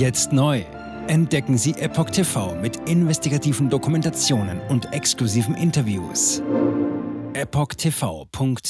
Jetzt 0.00 0.32
neu. 0.32 0.64
Entdecken 1.08 1.58
Sie 1.58 1.72
Epoch 1.72 2.08
TV 2.08 2.54
mit 2.54 2.88
investigativen 2.88 3.68
Dokumentationen 3.68 4.58
und 4.70 4.94
exklusiven 4.94 5.54
Interviews. 5.54 6.40
EpochTV.de 7.34 8.64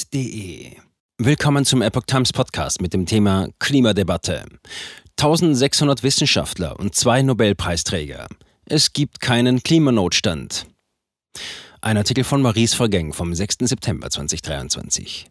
Willkommen 1.19 1.63
zum 1.63 1.81
Epoch 1.81 2.03
Times 2.05 2.33
Podcast 2.33 2.81
mit 2.81 2.93
dem 2.93 3.05
Thema 3.05 3.47
Klimadebatte. 3.59 4.43
1600 5.17 6.03
Wissenschaftler 6.03 6.77
und 6.77 6.95
zwei 6.95 7.21
Nobelpreisträger. 7.21 8.27
Es 8.65 8.91
gibt 8.91 9.21
keinen 9.21 9.63
Klimanotstand. 9.63 10.65
Ein 11.79 11.95
Artikel 11.95 12.25
von 12.25 12.41
Maurice 12.41 12.75
Vergeng 12.75 13.13
vom 13.13 13.33
6. 13.33 13.55
September 13.61 14.09
2023. 14.09 15.27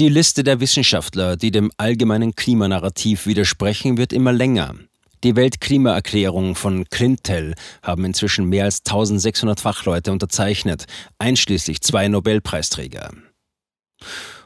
Die 0.00 0.08
Liste 0.08 0.42
der 0.42 0.58
Wissenschaftler, 0.58 1.36
die 1.36 1.52
dem 1.52 1.70
allgemeinen 1.76 2.34
Klimanarrativ 2.34 3.26
widersprechen, 3.26 3.96
wird 3.96 4.12
immer 4.12 4.32
länger. 4.32 4.74
Die 5.22 5.36
Weltklimaerklärung 5.36 6.56
von 6.56 6.84
Clintel 6.86 7.54
haben 7.80 8.04
inzwischen 8.04 8.48
mehr 8.48 8.64
als 8.64 8.80
1600 8.80 9.60
Fachleute 9.60 10.10
unterzeichnet, 10.10 10.86
einschließlich 11.18 11.80
zwei 11.80 12.08
Nobelpreisträger. 12.08 13.12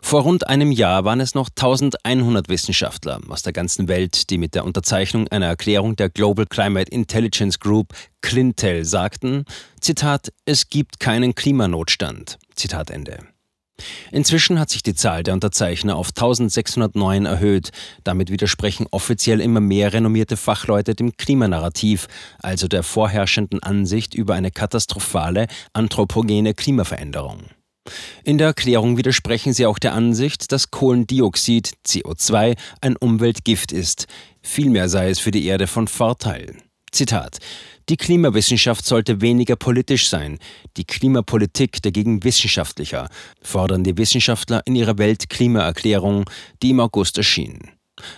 Vor 0.03 0.23
rund 0.23 0.47
einem 0.47 0.71
Jahr 0.71 1.05
waren 1.05 1.21
es 1.21 1.35
noch 1.35 1.49
1100 1.49 2.51
Wissenschaftler 2.51 3.19
aus 3.29 3.43
der 3.43 3.55
ganzen 3.55 3.89
Welt, 3.89 4.29
die 4.29 4.37
mit 4.37 4.55
der 4.55 4.67
Unterzeichnung 4.67 5.29
einer 5.29 5.47
Erklärung 5.47 5.97
der 5.97 6.11
Global 6.11 6.45
Climate 6.45 6.93
Intelligence 6.93 7.59
Group 7.59 7.95
Clintel 8.21 8.85
sagten, 8.85 9.47
Zitat, 9.81 10.31
es 10.45 10.69
gibt 10.69 11.01
keinen 11.01 11.35
Klimanotstand. 11.35 12.39
Zitat 12.55 12.91
Ende. 12.91 13.27
Inzwischen 14.11 14.59
hat 14.59 14.71
sich 14.71 14.83
die 14.83 14.95
Zahl 14.95 15.23
der 15.23 15.35
Unterzeichner 15.35 15.97
auf 15.97 16.09
1609 16.09 17.27
erhöht. 17.27 17.71
Damit 18.05 18.31
widersprechen 18.31 18.87
offiziell 18.91 19.41
immer 19.41 19.61
mehr 19.61 19.93
renommierte 19.93 20.37
Fachleute 20.37 20.95
dem 20.95 21.17
Klimanarrativ, 21.17 22.09
also 22.41 22.69
der 22.69 22.83
vorherrschenden 22.83 23.63
Ansicht 23.63 24.15
über 24.15 24.35
eine 24.35 24.51
katastrophale 24.51 25.47
anthropogene 25.73 26.55
Klimaveränderung. 26.55 27.45
In 28.25 28.39
der 28.39 28.49
Erklärung 28.49 28.99
widersprechen 28.99 29.53
sie 29.53 29.67
auch 29.67 29.79
der 29.79 29.95
Ansicht, 29.95 30.53
dass 30.53 30.71
Kohlendioxid 30.71 31.73
CO2 31.87 32.57
ein 32.81 32.97
Umweltgift 32.97 33.73
ist. 33.73 34.07
Vielmehr 34.43 34.89
sei 34.89 35.11
es 35.11 35.19
für 35.19 35.31
die 35.31 35.47
Erde 35.47 35.67
von 35.67 35.89
Vorteil. 35.89 36.57
Zitat 36.93 37.39
die 37.89 37.97
Klimawissenschaft 37.97 38.85
sollte 38.85 39.21
weniger 39.21 39.57
politisch 39.57 40.09
sein, 40.09 40.39
die 40.77 40.85
Klimapolitik 40.85 41.83
dagegen 41.83 42.23
wissenschaftlicher, 42.25 43.09
fordern 43.43 43.85
die 43.85 43.97
Wissenschaftler 43.97 44.63
in 44.67 44.77
ihrer 44.77 44.99
Weltklimaerklärung, 44.99 46.29
die 46.63 46.71
im 46.71 46.81
August 46.81 47.17
erschien. 47.17 47.71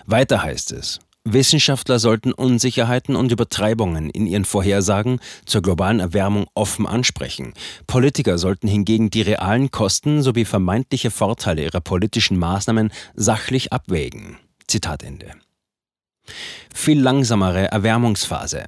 Weiter 0.05 0.43
heißt 0.43 0.73
es, 0.73 0.99
Wissenschaftler 1.23 1.99
sollten 1.99 2.33
Unsicherheiten 2.33 3.15
und 3.15 3.31
Übertreibungen 3.31 4.09
in 4.09 4.25
ihren 4.25 4.43
Vorhersagen 4.43 5.19
zur 5.45 5.61
globalen 5.61 5.99
Erwärmung 5.99 6.47
offen 6.55 6.87
ansprechen. 6.87 7.53
Politiker 7.85 8.39
sollten 8.39 8.67
hingegen 8.67 9.11
die 9.11 9.21
realen 9.21 9.69
Kosten 9.69 10.23
sowie 10.23 10.45
vermeintliche 10.45 11.11
Vorteile 11.11 11.63
ihrer 11.63 11.81
politischen 11.81 12.39
Maßnahmen 12.39 12.91
sachlich 13.13 13.71
abwägen. 13.71 14.37
Zitat 14.67 15.03
Ende. 15.03 15.33
Viel 16.73 16.99
langsamere 16.99 17.71
Erwärmungsphase. 17.71 18.65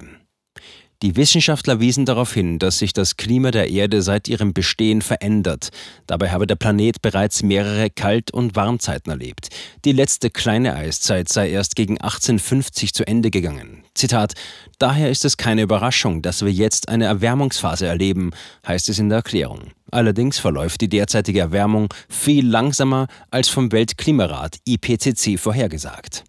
Die 1.02 1.16
Wissenschaftler 1.16 1.80
wiesen 1.80 2.06
darauf 2.06 2.32
hin, 2.32 2.58
dass 2.58 2.78
sich 2.78 2.92
das 2.92 3.16
Klima 3.16 3.50
der 3.50 3.68
Erde 3.68 4.00
seit 4.00 4.28
ihrem 4.28 4.54
Bestehen 4.54 5.02
verändert. 5.02 5.70
Dabei 6.06 6.30
habe 6.30 6.46
der 6.46 6.54
Planet 6.54 7.02
bereits 7.02 7.42
mehrere 7.42 7.90
Kalt- 7.90 8.30
und 8.30 8.56
Warmzeiten 8.56 9.10
erlebt. 9.10 9.48
Die 9.84 9.92
letzte 9.92 10.30
kleine 10.30 10.74
Eiszeit 10.74 11.28
sei 11.28 11.50
erst 11.50 11.76
gegen 11.76 12.00
1850 12.00 12.94
zu 12.94 13.06
Ende 13.06 13.30
gegangen. 13.30 13.84
Zitat: 13.94 14.34
Daher 14.78 15.10
ist 15.10 15.24
es 15.24 15.36
keine 15.36 15.62
Überraschung, 15.62 16.22
dass 16.22 16.44
wir 16.44 16.52
jetzt 16.52 16.88
eine 16.88 17.04
Erwärmungsphase 17.04 17.86
erleben, 17.86 18.30
heißt 18.66 18.88
es 18.88 18.98
in 18.98 19.08
der 19.08 19.16
Erklärung. 19.16 19.72
Allerdings 19.90 20.38
verläuft 20.38 20.80
die 20.80 20.88
derzeitige 20.88 21.40
Erwärmung 21.40 21.92
viel 22.08 22.48
langsamer 22.48 23.08
als 23.30 23.48
vom 23.48 23.72
Weltklimarat 23.72 24.56
IPCC 24.64 25.38
vorhergesagt. 25.38 26.24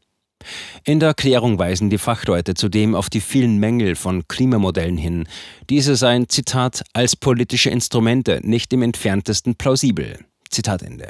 In 0.87 0.99
der 0.99 1.09
Erklärung 1.09 1.57
weisen 1.57 1.89
die 1.89 1.97
Fachleute 1.97 2.53
zudem 2.53 2.93
auf 2.93 3.09
die 3.09 3.19
vielen 3.19 3.57
Mängel 3.57 3.95
von 3.95 4.27
Klimamodellen 4.27 4.97
hin. 4.97 5.27
Diese 5.67 5.95
seien, 5.95 6.29
Zitat, 6.29 6.83
als 6.93 7.15
politische 7.15 7.71
Instrumente 7.71 8.39
nicht 8.43 8.71
im 8.71 8.83
entferntesten 8.83 9.55
plausibel. 9.55 10.19
Zitat 10.51 10.83
Ende. 10.83 11.09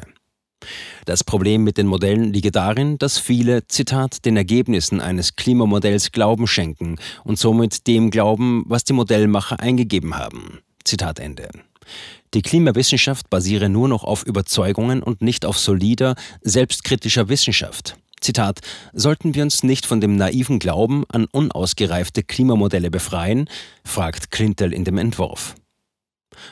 Das 1.03 1.25
Problem 1.25 1.66
mit 1.66 1.78
den 1.78 1.88
Modellen 1.88 2.31
liege 2.31 2.52
darin, 2.52 2.97
dass 3.00 3.19
viele, 3.19 3.68
Zitat, 3.68 4.24
den 4.24 4.38
Ergebnissen 4.38 5.02
eines 5.02 5.35
Klimamodells 5.35 6.14
Glauben 6.14 6.47
schenken 6.47 6.96
und 7.25 7.38
somit 7.38 7.85
dem 7.85 8.12
glauben, 8.12 8.64
was 8.68 8.85
die 8.85 8.94
Modellmacher 8.94 9.59
eingegeben 9.59 10.18
haben. 10.18 10.59
Zitat 10.85 11.19
Ende. 11.19 11.50
Die 12.34 12.41
Klimawissenschaft 12.41 13.30
basiere 13.30 13.68
nur 13.68 13.90
noch 13.90 14.06
auf 14.06 14.24
Überzeugungen 14.24 15.03
und 15.03 15.22
nicht 15.22 15.46
auf 15.46 15.59
solider, 15.59 16.16
selbstkritischer 16.41 17.28
Wissenschaft. 17.28 17.97
Zitat, 18.25 18.62
sollten 18.91 19.36
wir 19.36 19.44
uns 19.44 19.62
nicht 19.62 19.86
von 19.86 20.02
dem 20.02 20.16
naiven 20.16 20.58
Glauben 20.58 21.03
an 21.09 21.28
unausgereifte 21.31 22.24
Klimamodelle 22.24 22.90
befreien, 22.90 23.47
fragt 23.84 24.31
Klintel 24.31 24.74
in 24.74 24.84
dem 24.84 24.97
Entwurf. 24.97 25.53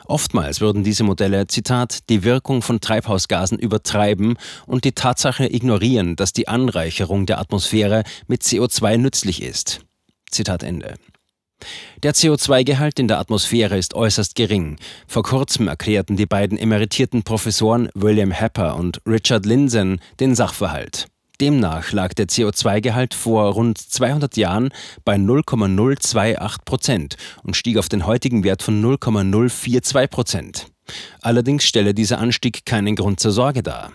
Oftmals 0.06 0.62
würden 0.62 0.84
diese 0.84 1.04
Modelle, 1.04 1.48
Zitat, 1.48 2.10
die 2.10 2.24
Wirkung 2.24 2.62
von 2.62 2.80
Treibhausgasen 2.80 3.58
übertreiben 3.58 4.38
und 4.68 4.86
die 4.86 4.92
Tatsache 4.92 5.52
ignorieren, 5.52 6.16
dass 6.16 6.32
die 6.32 6.48
Anreicherung 6.48 7.26
der 7.26 7.40
Atmosphäre 7.40 8.04
mit 8.28 8.44
CO2 8.44 8.98
nützlich 8.98 9.42
ist. 9.42 9.82
Zitat 10.30 10.62
Ende. 10.62 10.94
Der 12.04 12.14
CO2-Gehalt 12.14 13.00
in 13.00 13.08
der 13.08 13.20
Atmosphäre 13.20 13.78
ist 13.78 13.96
äußerst 13.96 14.36
gering. 14.36 14.78
Vor 15.08 15.24
kurzem 15.24 15.68
erklärten 15.68 16.18
die 16.18 16.26
beiden 16.28 16.58
emeritierten 16.58 17.24
Professoren 17.24 17.90
William 17.96 18.32
Hepper 18.32 18.76
und 18.76 19.02
Richard 19.08 19.46
Lindzen 19.46 20.00
den 20.20 20.36
Sachverhalt. 20.36 21.08
Demnach 21.44 21.92
lag 21.92 22.14
der 22.14 22.28
CO2-Gehalt 22.28 23.14
vor 23.14 23.52
rund 23.52 23.78
200 23.78 24.38
Jahren 24.38 24.70
bei 25.04 25.18
0,028 25.18 26.64
Prozent 26.64 27.18
und 27.44 27.58
stieg 27.58 27.78
auf 27.78 27.90
den 27.90 28.06
heutigen 28.06 28.46
Wert 28.46 28.64
von 28.64 28.80
0,042 28.80 30.10
Prozent. 30.10 30.68
Allerdings 31.22 31.66
stelle 31.66 31.94
dieser 31.94 32.20
Anstieg 32.20 32.66
keinen 32.66 32.96
Grund 32.96 33.20
zur 33.20 33.34
Sorge 33.34 33.62
dar. 33.62 33.92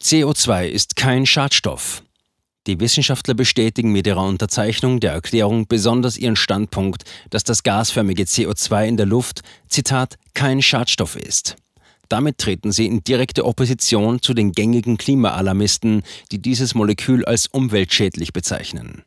CO2 0.00 0.68
ist 0.68 0.94
kein 0.94 1.26
Schadstoff. 1.26 2.04
Die 2.68 2.78
Wissenschaftler 2.78 3.34
bestätigen 3.34 3.90
mit 3.90 4.06
ihrer 4.06 4.24
Unterzeichnung 4.24 5.00
der 5.00 5.10
Erklärung 5.10 5.66
besonders 5.66 6.16
ihren 6.16 6.36
Standpunkt, 6.36 7.02
dass 7.30 7.42
das 7.42 7.64
gasförmige 7.64 8.22
CO2 8.22 8.86
in 8.86 8.96
der 8.96 9.06
Luft, 9.06 9.40
Zitat, 9.66 10.18
kein 10.34 10.62
Schadstoff 10.62 11.16
ist. 11.16 11.56
Damit 12.08 12.38
treten 12.38 12.72
sie 12.72 12.86
in 12.86 13.04
direkte 13.04 13.44
Opposition 13.44 14.20
zu 14.20 14.34
den 14.34 14.52
gängigen 14.52 14.98
Klimaalarmisten, 14.98 16.02
die 16.30 16.40
dieses 16.40 16.74
Molekül 16.74 17.24
als 17.24 17.46
umweltschädlich 17.46 18.32
bezeichnen. 18.32 19.02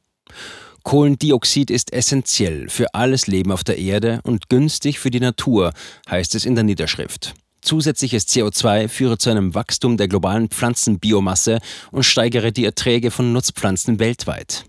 Kohlendioxid 0.84 1.72
ist 1.72 1.94
essentiell 1.94 2.70
für 2.70 2.94
alles 2.94 3.26
Leben 3.26 3.52
auf 3.52 3.64
der 3.64 3.80
Erde 3.80 4.20
und 4.24 4.50
günstig 4.50 5.00
für 5.00 5.10
die 5.10 5.20
Natur, 5.20 5.74
heißt 6.10 6.36
es 6.36 6.46
in 6.46 6.54
der 6.54 6.64
Niederschrift. 6.64 7.34
Zusätzliches 7.62 8.28
CO2 8.28 8.88
führe 8.88 9.18
zu 9.18 9.32
einem 9.32 9.56
Wachstum 9.56 9.98
der 9.98 10.08
globalen 10.08 10.50
Pflanzenbiomasse 10.50 11.60
und 11.92 12.04
steigere 12.04 12.52
die 12.52 12.66
Erträge 12.66 13.10
von 13.10 13.34
Nutzpflanzen 13.34 13.98
weltweit. 13.98 14.66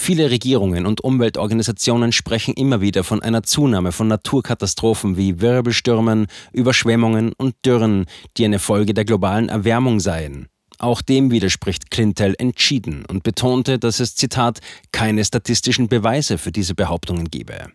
Viele 0.00 0.30
Regierungen 0.30 0.86
und 0.86 1.02
Umweltorganisationen 1.02 2.12
sprechen 2.12 2.54
immer 2.54 2.80
wieder 2.80 3.02
von 3.02 3.20
einer 3.20 3.42
Zunahme 3.42 3.90
von 3.90 4.06
Naturkatastrophen 4.06 5.16
wie 5.16 5.40
Wirbelstürmen, 5.40 6.28
Überschwemmungen 6.52 7.32
und 7.36 7.56
Dürren, 7.66 8.06
die 8.36 8.44
eine 8.44 8.60
Folge 8.60 8.94
der 8.94 9.04
globalen 9.04 9.48
Erwärmung 9.48 9.98
seien. 9.98 10.46
Auch 10.78 11.02
dem 11.02 11.32
widerspricht 11.32 11.90
Clintel 11.90 12.36
entschieden 12.38 13.04
und 13.06 13.24
betonte, 13.24 13.80
dass 13.80 13.98
es, 13.98 14.14
Zitat, 14.14 14.60
keine 14.92 15.24
statistischen 15.24 15.88
Beweise 15.88 16.38
für 16.38 16.52
diese 16.52 16.76
Behauptungen 16.76 17.28
gebe. 17.28 17.66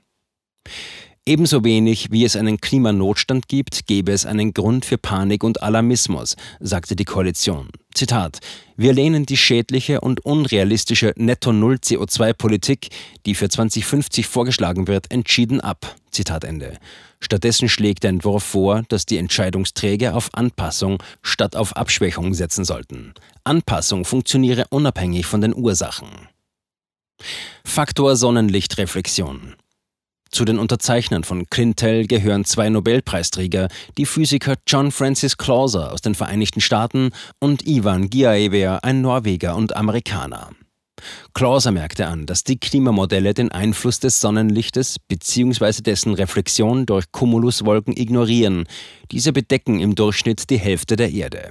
Ebenso 1.26 1.64
wenig 1.64 2.12
wie 2.12 2.26
es 2.26 2.36
einen 2.36 2.60
Klimanotstand 2.60 3.48
gibt, 3.48 3.88
gäbe 3.88 4.12
es 4.12 4.26
einen 4.26 4.54
Grund 4.54 4.84
für 4.84 4.98
Panik 4.98 5.46
und 5.46 5.64
Alarmismus, 5.64 6.36
sagte 6.60 6.98
die 6.98 7.06
Koalition. 7.06 7.70
Zitat: 7.94 8.40
Wir 8.76 8.92
lehnen 8.92 9.26
die 9.26 9.38
schädliche 9.38 10.02
und 10.02 10.26
unrealistische 10.26 11.14
Netto-Null-CO2-Politik, 11.16 12.90
die 13.26 13.36
für 13.36 13.48
2050 13.48 14.28
vorgeschlagen 14.28 14.90
wird, 14.90 15.12
entschieden 15.12 15.62
ab. 15.62 15.96
Zitat 16.12 16.44
Ende. 16.44 16.78
Stattdessen 17.22 17.70
schlägt 17.70 18.04
der 18.04 18.10
Entwurf 18.10 18.44
vor, 18.44 18.84
dass 18.90 19.06
die 19.06 19.18
Entscheidungsträger 19.18 20.16
auf 20.16 20.30
Anpassung 20.34 21.02
statt 21.22 21.56
auf 21.56 21.78
Abschwächung 21.78 22.34
setzen 22.34 22.66
sollten. 22.66 23.14
Anpassung 23.46 24.04
funktioniere 24.04 24.66
unabhängig 24.72 25.26
von 25.26 25.40
den 25.40 25.56
Ursachen. 25.56 26.10
Faktor 27.64 28.18
Sonnenlichtreflexion. 28.18 29.56
Zu 30.34 30.46
den 30.46 30.58
Unterzeichnern 30.58 31.24
von 31.24 31.46
Clintel 31.52 32.08
gehören 32.08 32.44
zwei 32.44 32.68
Nobelpreisträger, 32.68 33.68
die 34.00 34.08
Physiker 34.08 34.56
John 34.66 34.92
Francis 34.92 35.38
Clauser 35.38 35.94
aus 35.94 36.02
den 36.02 36.16
Vereinigten 36.16 36.60
Staaten 36.60 37.12
und 37.40 37.68
Ivan 37.68 38.10
Giaever, 38.10 38.84
ein 38.84 39.02
Norweger 39.02 39.56
und 39.56 39.76
Amerikaner. 39.76 40.50
Clauser 41.36 41.72
merkte 41.72 42.08
an, 42.08 42.26
dass 42.26 42.44
die 42.44 42.58
Klimamodelle 42.58 43.36
den 43.36 43.52
Einfluss 43.52 44.00
des 44.00 44.22
Sonnenlichtes 44.22 44.98
bzw. 45.08 45.84
dessen 45.84 46.16
Reflexion 46.16 46.88
durch 46.88 47.12
Cumuluswolken 47.12 47.96
ignorieren. 47.96 48.66
Diese 49.12 49.34
bedecken 49.34 49.80
im 49.80 49.94
Durchschnitt 49.94 50.50
die 50.50 50.58
Hälfte 50.58 50.96
der 50.96 51.12
Erde. 51.12 51.50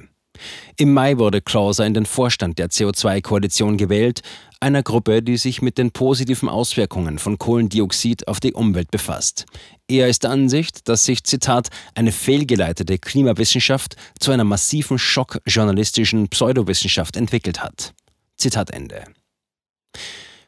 Im 0.76 0.92
Mai 0.92 1.18
wurde 1.18 1.40
Clauser 1.40 1.86
in 1.86 1.94
den 1.94 2.06
Vorstand 2.06 2.58
der 2.58 2.68
CO2-Koalition 2.68 3.76
gewählt, 3.76 4.22
einer 4.62 4.82
Gruppe, 4.82 5.22
die 5.22 5.36
sich 5.36 5.60
mit 5.60 5.76
den 5.76 5.90
positiven 5.90 6.48
Auswirkungen 6.48 7.18
von 7.18 7.36
Kohlendioxid 7.36 8.28
auf 8.28 8.40
die 8.40 8.52
Umwelt 8.52 8.90
befasst. 8.90 9.44
Er 9.88 10.08
ist 10.08 10.22
der 10.22 10.30
Ansicht, 10.30 10.88
dass 10.88 11.04
sich, 11.04 11.24
Zitat, 11.24 11.68
eine 11.94 12.12
fehlgeleitete 12.12 12.98
Klimawissenschaft 12.98 13.96
zu 14.20 14.30
einer 14.30 14.44
massiven 14.44 14.98
schockjournalistischen 14.98 16.28
Pseudowissenschaft 16.28 17.16
entwickelt 17.16 17.62
hat. 17.62 17.92
Zitat 18.36 18.70
Ende. 18.70 19.04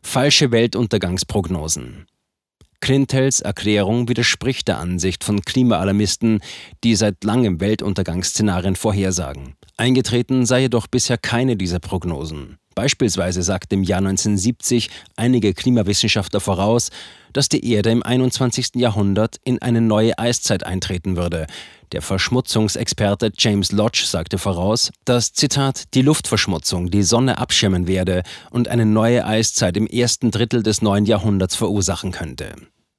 Falsche 0.00 0.52
Weltuntergangsprognosen. 0.52 2.06
Clintels 2.80 3.40
Erklärung 3.40 4.08
widerspricht 4.08 4.68
der 4.68 4.78
Ansicht 4.78 5.24
von 5.24 5.40
Klimaalarmisten, 5.40 6.40
die 6.84 6.94
seit 6.96 7.24
langem 7.24 7.58
Weltuntergangsszenarien 7.60 8.76
vorhersagen. 8.76 9.54
Eingetreten 9.76 10.44
sei 10.44 10.62
jedoch 10.62 10.86
bisher 10.86 11.16
keine 11.16 11.56
dieser 11.56 11.78
Prognosen. 11.78 12.58
Beispielsweise 12.74 13.42
sagten 13.42 13.74
im 13.74 13.82
Jahr 13.82 13.98
1970 13.98 14.90
einige 15.16 15.54
Klimawissenschaftler 15.54 16.40
voraus, 16.40 16.90
dass 17.32 17.48
die 17.48 17.70
Erde 17.70 17.90
im 17.90 18.02
21. 18.02 18.76
Jahrhundert 18.76 19.36
in 19.44 19.60
eine 19.60 19.80
neue 19.80 20.18
Eiszeit 20.18 20.64
eintreten 20.64 21.16
würde. 21.16 21.46
Der 21.92 22.02
Verschmutzungsexperte 22.02 23.32
James 23.36 23.72
Lodge 23.72 24.04
sagte 24.06 24.38
voraus, 24.38 24.90
dass, 25.04 25.32
Zitat, 25.32 25.94
die 25.94 26.02
Luftverschmutzung 26.02 26.90
die 26.90 27.02
Sonne 27.02 27.38
abschirmen 27.38 27.86
werde 27.86 28.22
und 28.50 28.68
eine 28.68 28.86
neue 28.86 29.26
Eiszeit 29.26 29.76
im 29.76 29.86
ersten 29.86 30.30
Drittel 30.30 30.62
des 30.62 30.82
neuen 30.82 31.04
Jahrhunderts 31.04 31.54
verursachen 31.54 32.12
könnte. 32.12 32.54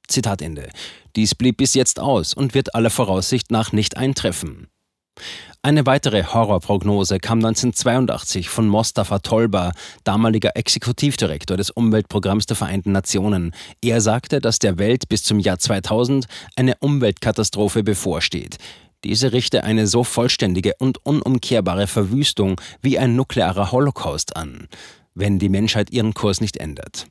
Zitat 0.08 0.40
Ende. 0.40 0.68
Dies 1.16 1.34
blieb 1.34 1.56
bis 1.56 1.74
jetzt 1.74 1.98
aus 1.98 2.32
und 2.32 2.54
wird 2.54 2.74
aller 2.74 2.90
Voraussicht 2.90 3.50
nach 3.50 3.72
nicht 3.72 3.96
eintreffen. 3.96 4.68
Eine 5.62 5.84
weitere 5.84 6.22
Horrorprognose 6.22 7.18
kam 7.18 7.38
1982 7.38 8.48
von 8.48 8.68
Mostafa 8.68 9.18
Tolba, 9.18 9.72
damaliger 10.04 10.56
Exekutivdirektor 10.56 11.56
des 11.56 11.70
Umweltprogramms 11.70 12.46
der 12.46 12.56
Vereinten 12.56 12.92
Nationen. 12.92 13.52
Er 13.82 14.00
sagte, 14.00 14.40
dass 14.40 14.60
der 14.60 14.78
Welt 14.78 15.08
bis 15.08 15.24
zum 15.24 15.40
Jahr 15.40 15.58
2000 15.58 16.26
eine 16.54 16.76
Umweltkatastrophe 16.78 17.82
bevorsteht. 17.82 18.58
Diese 19.02 19.32
richte 19.32 19.64
eine 19.64 19.86
so 19.86 20.04
vollständige 20.04 20.74
und 20.78 21.04
unumkehrbare 21.04 21.86
Verwüstung 21.86 22.60
wie 22.80 22.98
ein 22.98 23.16
nuklearer 23.16 23.72
Holocaust 23.72 24.36
an, 24.36 24.68
wenn 25.14 25.38
die 25.38 25.48
Menschheit 25.48 25.90
ihren 25.90 26.14
Kurs 26.14 26.40
nicht 26.40 26.56
ändert. 26.58 27.06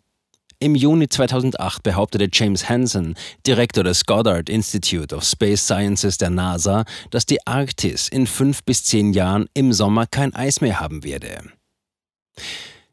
Im 0.60 0.76
Juni 0.76 1.10
2008 1.10 1.84
behauptete 1.84 2.30
James 2.32 2.70
Hansen, 2.70 3.16
Direktor 3.46 3.84
des 3.84 4.06
Goddard 4.06 4.50
Institute 4.50 5.14
of 5.14 5.24
Space 5.24 5.66
Sciences 5.66 6.18
der 6.18 6.30
NASA, 6.30 6.86
dass 7.12 7.26
die 7.26 7.46
Arktis 7.46 8.08
in 8.08 8.26
fünf 8.26 8.64
bis 8.64 8.84
zehn 8.84 9.14
Jahren 9.14 9.48
im 9.54 9.74
Sommer 9.74 10.08
kein 10.08 10.34
Eis 10.34 10.62
mehr 10.62 10.80
haben 10.80 11.04
werde. 11.04 11.42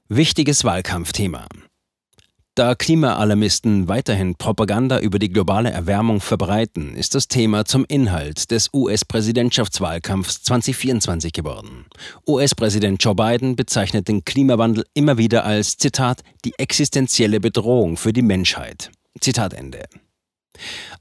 Wichtiges 0.08 0.64
Wahlkampfthema. 0.64 1.46
Da 2.54 2.74
Klimaalarmisten 2.74 3.88
weiterhin 3.88 4.34
Propaganda 4.34 5.00
über 5.00 5.18
die 5.18 5.30
globale 5.30 5.70
Erwärmung 5.70 6.20
verbreiten, 6.20 6.94
ist 6.94 7.14
das 7.14 7.26
Thema 7.26 7.64
zum 7.64 7.86
Inhalt 7.86 8.50
des 8.50 8.68
US-Präsidentschaftswahlkampfs 8.74 10.42
2024 10.42 11.32
geworden. 11.32 11.86
US-Präsident 12.28 13.02
Joe 13.02 13.14
Biden 13.14 13.56
bezeichnet 13.56 14.06
den 14.06 14.26
Klimawandel 14.26 14.84
immer 14.92 15.16
wieder 15.16 15.46
als, 15.46 15.78
Zitat, 15.78 16.20
die 16.44 16.52
existenzielle 16.58 17.40
Bedrohung 17.40 17.96
für 17.96 18.12
die 18.12 18.20
Menschheit. 18.20 18.90
Zitat 19.18 19.54
Ende. 19.54 19.84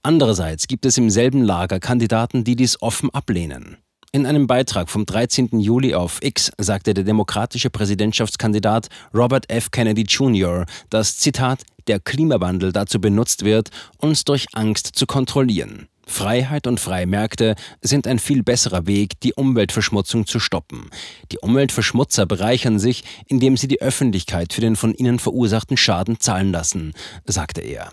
Andererseits 0.04 0.68
gibt 0.68 0.86
es 0.86 0.98
im 0.98 1.10
selben 1.10 1.44
Lager 1.44 1.82
Kandidaten, 1.82 2.46
die 2.46 2.56
dies 2.56 2.82
offen 2.82 3.10
ablehnen. 3.10 3.76
In 4.14 4.26
einem 4.26 4.46
Beitrag 4.46 4.90
vom 4.90 5.06
13. 5.06 5.62
Juli 5.62 5.96
auf 5.96 6.20
X 6.22 6.52
sagte 6.58 6.94
der 6.94 7.06
demokratische 7.06 7.70
Präsidentschaftskandidat 7.70 8.90
Robert 9.14 9.50
F. 9.50 9.72
Kennedy 9.72 10.02
Jr., 10.02 10.66
dass, 10.90 11.18
Zitat, 11.18 11.64
der 11.88 12.02
Klimawandel 12.02 12.74
dazu 12.74 13.00
benutzt 13.00 13.46
wird, 13.46 13.70
uns 14.00 14.26
durch 14.26 14.48
Angst 14.52 14.88
zu 14.96 15.06
kontrollieren. 15.06 15.88
Freiheit 16.06 16.68
und 16.68 16.82
freie 16.82 17.08
Märkte 17.08 17.56
sind 17.82 18.06
ein 18.06 18.20
viel 18.20 18.44
besserer 18.44 18.86
Weg, 18.86 19.18
die 19.22 19.34
Umweltverschmutzung 19.34 20.28
zu 20.28 20.42
stoppen. 20.42 20.90
Die 21.32 21.38
Umweltverschmutzer 21.38 22.26
bereichern 22.26 22.80
sich, 22.80 23.06
indem 23.28 23.56
sie 23.56 23.70
die 23.70 23.82
Öffentlichkeit 23.82 24.52
für 24.52 24.60
den 24.60 24.76
von 24.76 24.94
ihnen 24.94 25.20
verursachten 25.20 25.78
Schaden 25.78 26.20
zahlen 26.20 26.52
lassen, 26.52 26.92
sagte 27.24 27.62
er. 27.62 27.90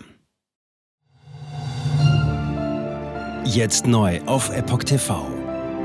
Jetzt 3.45 3.87
neu 3.87 4.19
auf 4.25 4.49
Epoch 4.49 4.83
TV. 4.83 5.38